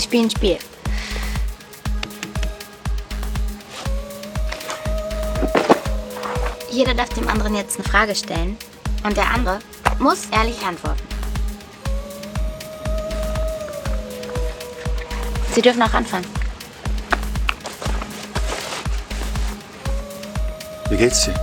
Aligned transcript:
Wir 0.00 0.04
spielen 0.04 0.24
ein 0.24 0.30
Spiel. 0.30 0.58
Jeder 6.70 6.94
darf 6.94 7.10
dem 7.10 7.28
anderen 7.28 7.54
jetzt 7.54 7.78
eine 7.78 7.86
Frage 7.86 8.14
stellen 8.14 8.56
und 9.04 9.14
der 9.14 9.28
andere 9.30 9.58
muss 9.98 10.24
ehrlich 10.32 10.58
antworten. 10.62 11.02
Sie 15.54 15.60
dürfen 15.60 15.82
auch 15.82 15.92
anfangen. 15.92 16.24
Wie 20.88 20.96
geht's 20.96 21.26
dir? 21.26 21.34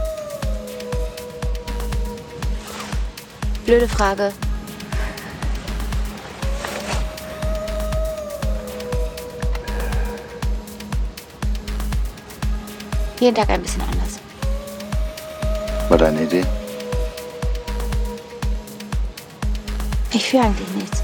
Blöde 3.68 3.88
Frage. 3.88 4.34
Jeden 13.20 13.36
Tag 13.36 13.50
ein 13.50 13.62
bisschen 13.62 13.82
anders. 13.82 14.20
War 15.90 15.98
deine 15.98 16.22
Idee? 16.24 16.44
Ich 20.14 20.30
fühle 20.30 20.44
eigentlich 20.44 20.70
nichts. 20.76 21.04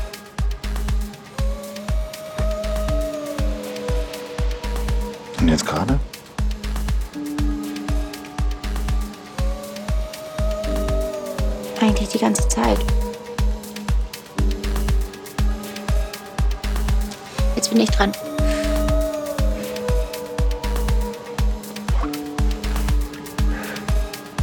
Und 5.40 5.50
jetzt 5.50 5.66
gerade? 5.66 6.00
Eigentlich 11.82 12.10
die 12.10 12.20
ganze 12.20 12.48
Zeit. 12.48 12.80
Jetzt 17.56 17.70
bin 17.70 17.82
ich 17.82 17.90
dran. 17.90 18.12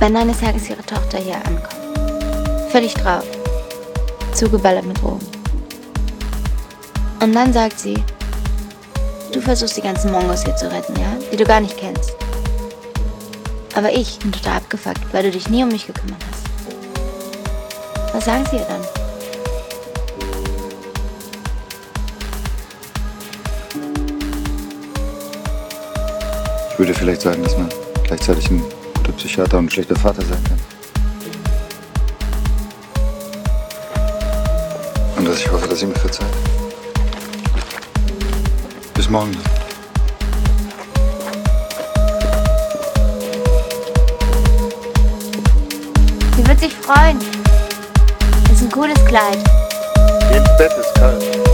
Wenn 0.00 0.16
eines 0.16 0.40
Tages 0.40 0.70
ihre 0.70 0.82
Tochter 0.82 1.18
hier 1.18 1.36
ankommt, 1.36 2.70
völlig 2.70 2.94
drauf, 2.94 3.22
zugeballert 4.32 4.86
mit 4.86 4.98
Drogen. 5.02 5.26
Und 7.22 7.34
dann 7.34 7.52
sagt 7.52 7.78
sie, 7.78 8.02
du 9.30 9.42
versuchst 9.42 9.76
die 9.76 9.82
ganzen 9.82 10.10
Mongos 10.10 10.42
hier 10.42 10.56
zu 10.56 10.72
retten, 10.72 10.98
ja? 10.98 11.18
Die 11.30 11.36
du 11.36 11.44
gar 11.44 11.60
nicht 11.60 11.76
kennst. 11.76 12.14
Aber 13.74 13.92
ich 13.92 14.18
bin 14.20 14.32
total 14.32 14.56
abgefuckt, 14.56 15.12
weil 15.12 15.24
du 15.24 15.32
dich 15.32 15.50
nie 15.50 15.62
um 15.62 15.68
mich 15.68 15.86
gekümmert 15.86 16.22
hast. 16.32 18.14
Was 18.14 18.24
sagen 18.24 18.44
sie 18.50 18.56
ihr 18.56 18.64
dann? 18.64 18.80
Ich 26.72 26.78
würde 26.78 26.94
vielleicht 26.94 27.20
sagen, 27.20 27.42
dass 27.42 27.58
man 27.58 27.68
gleichzeitig 28.04 28.50
ein 28.50 28.64
guter 29.10 29.16
Psychiater 29.16 29.58
und 29.58 29.66
ein 29.66 29.70
schlechter 29.70 29.96
Vater 29.96 30.22
sein 30.22 30.44
kann. 30.44 30.58
Und 35.16 35.26
dass 35.26 35.40
ich 35.40 35.50
hoffe, 35.50 35.68
dass 35.68 35.80
sie 35.80 35.86
mir 35.86 35.94
verzeiht. 35.94 36.26
Bis 38.94 39.08
morgen. 39.08 39.36
Sie 46.36 46.46
wird 46.46 46.60
sich 46.60 46.74
freuen. 46.74 47.18
Ist 48.52 48.62
ein 48.62 48.70
cooles 48.70 49.04
Kleid. 49.06 49.38
Ins 50.34 50.56
Bett 50.56 50.72
ist 50.78 50.94
kalt. 50.94 51.49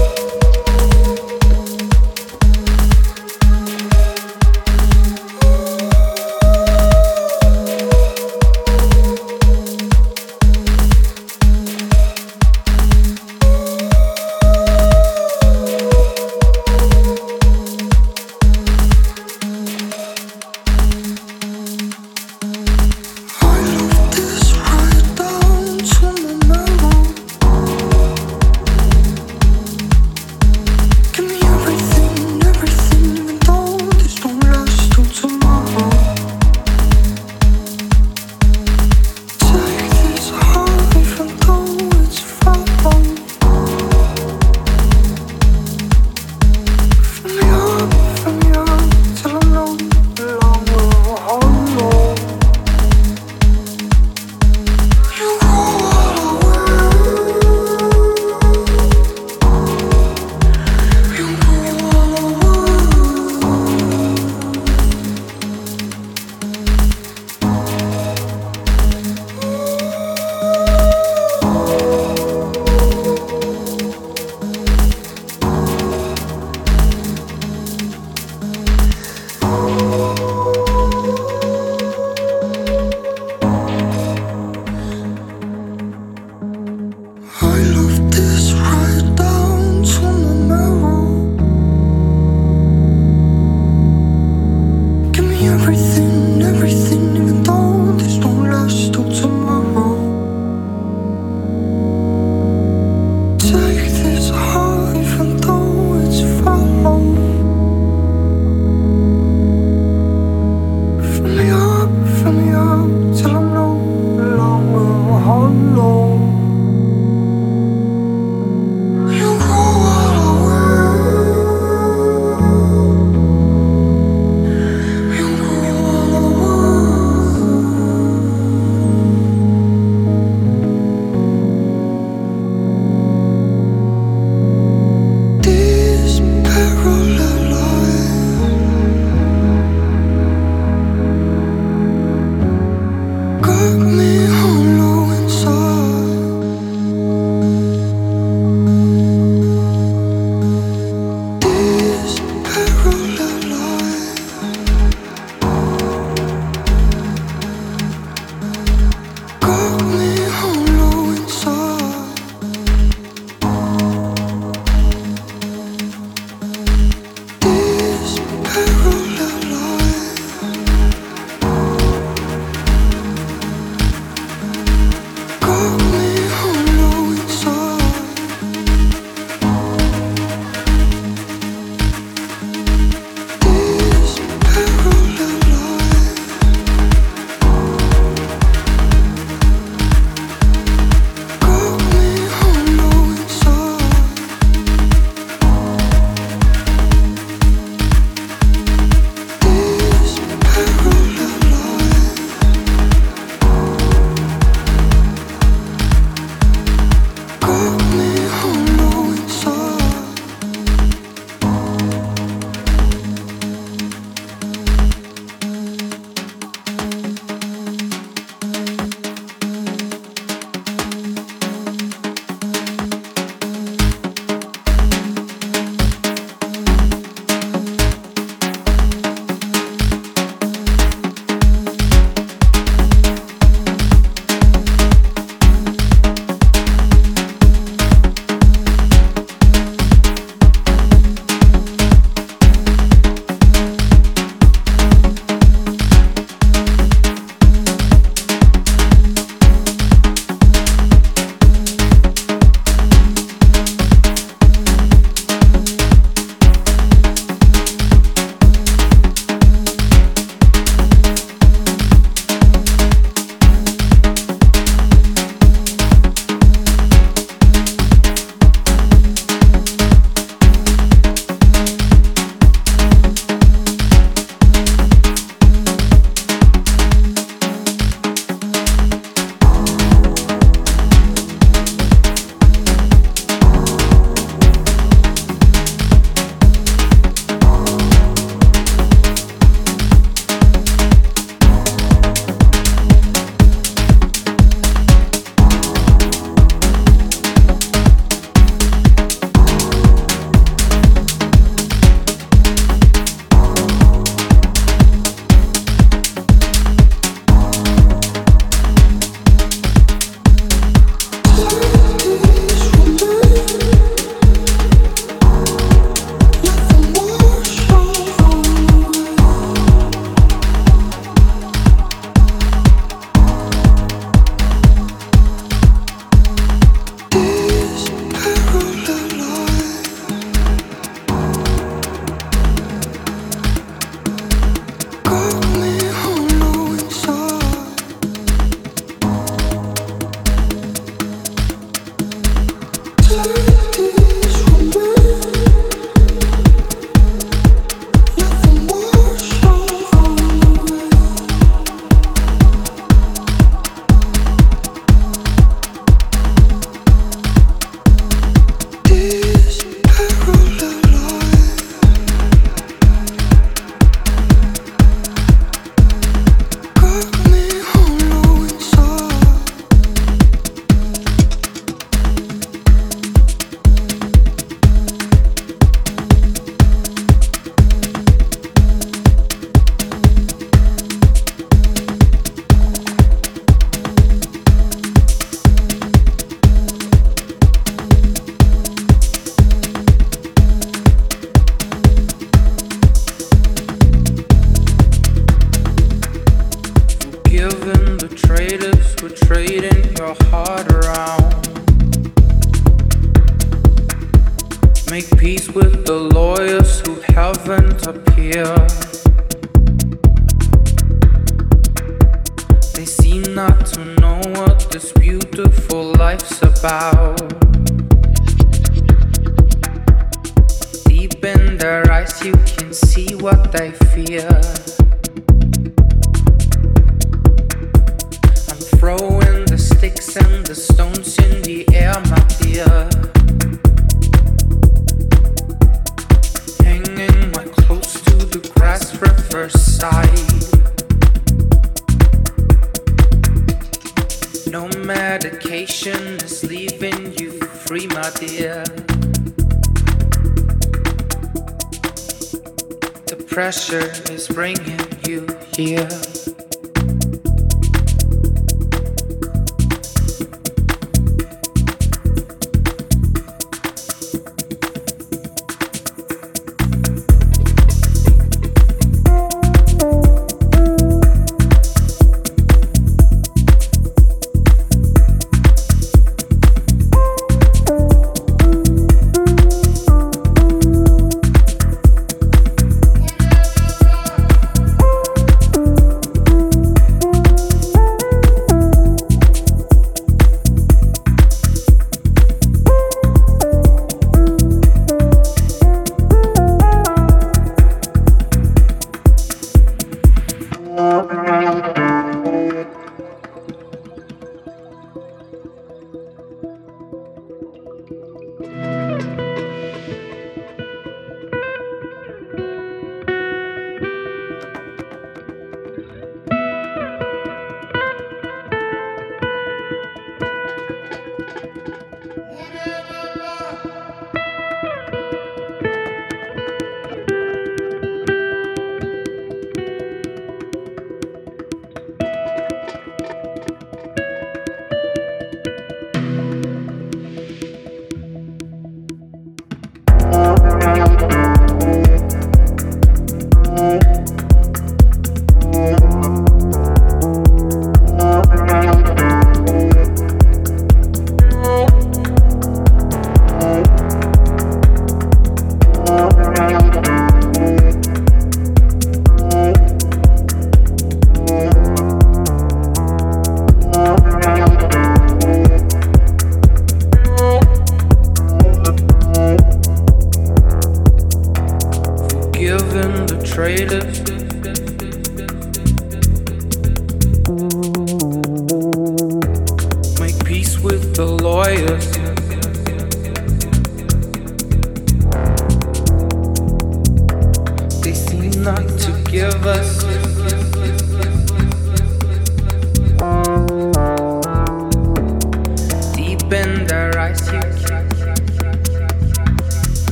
Is 454.11 454.29
bringing 454.29 454.81
you 455.07 455.27
here. 455.55 455.89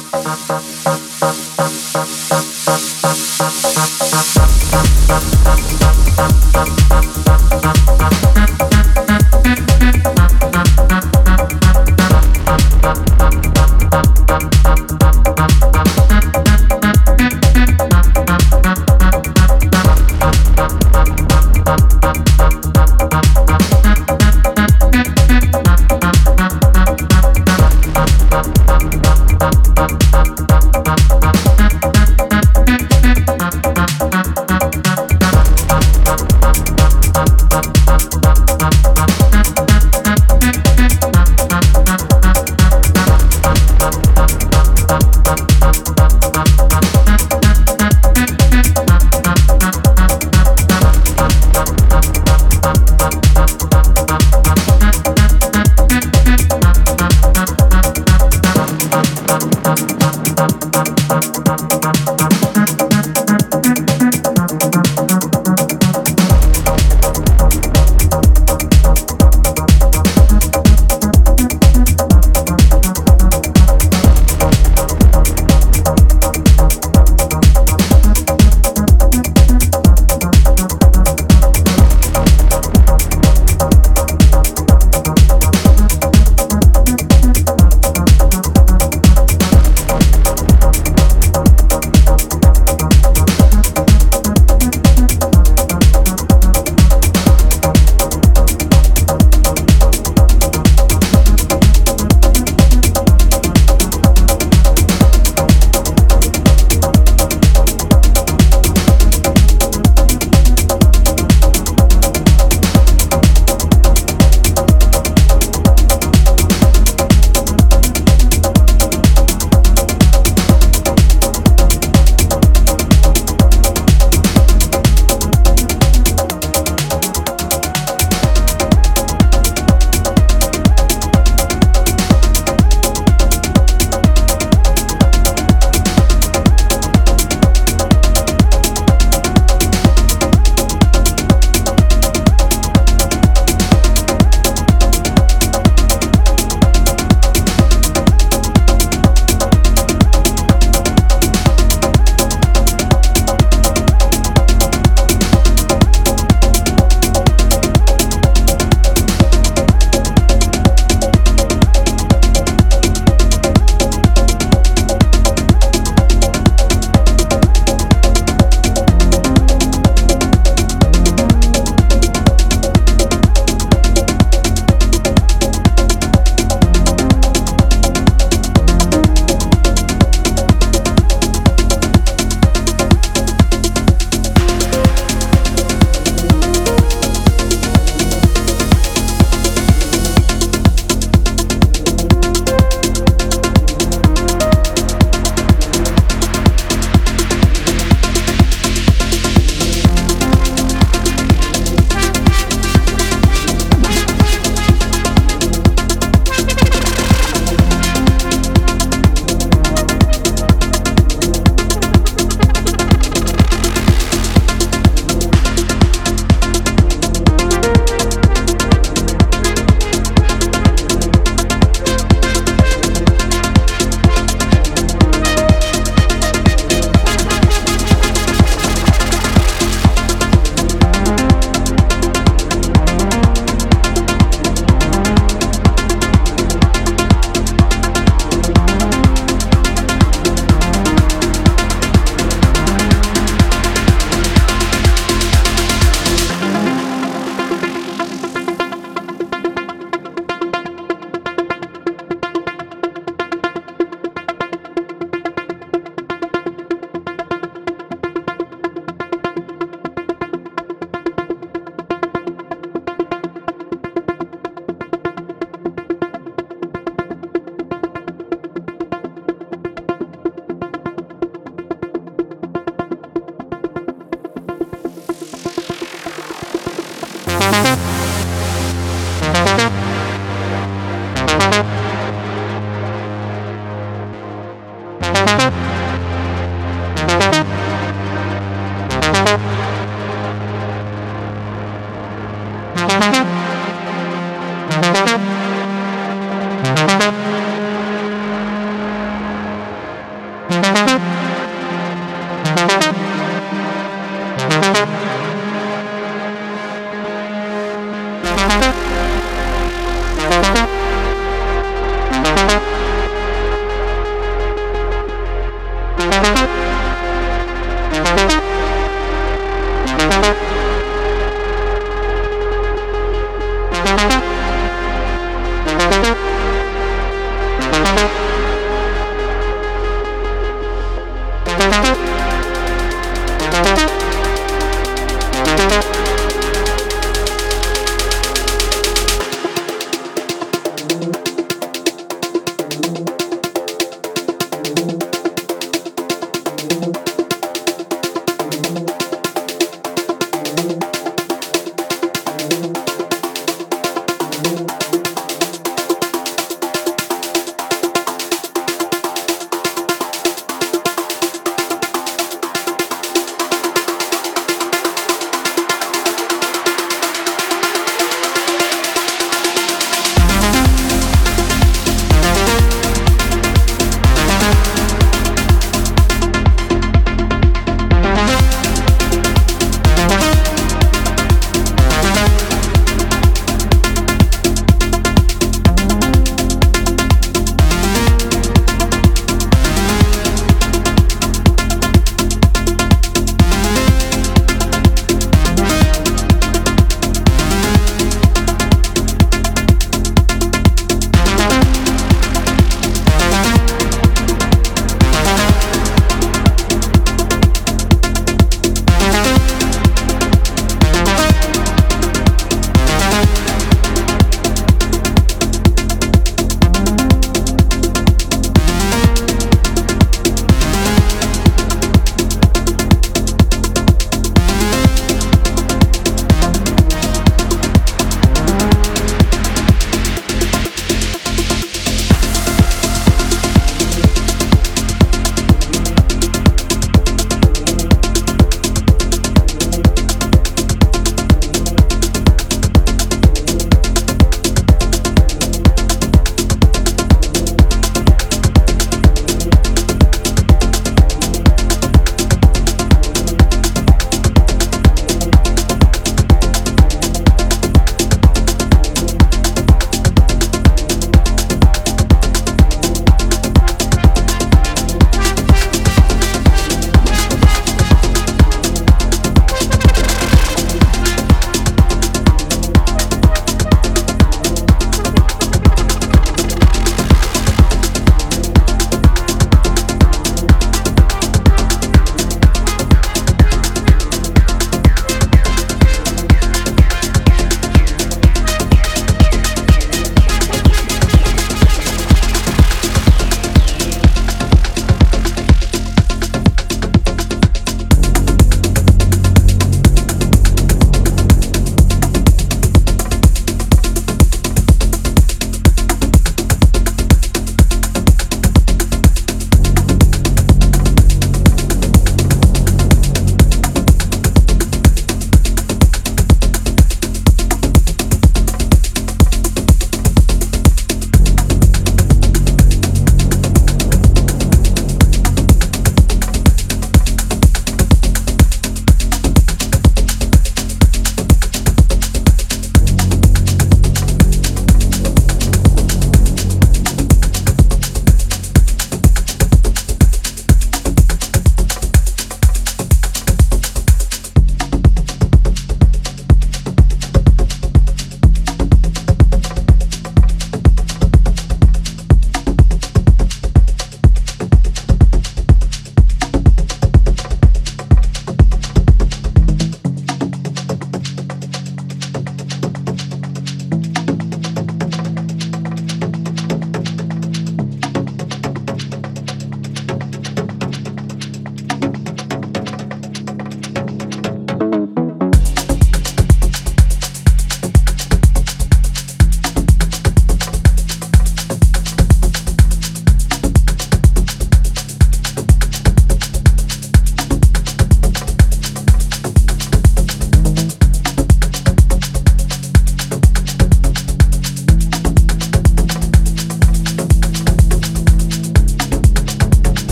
thank 0.00 1.03